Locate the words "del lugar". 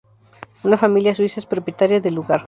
2.01-2.39